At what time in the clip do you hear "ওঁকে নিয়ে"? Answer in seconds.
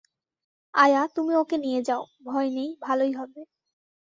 1.35-1.81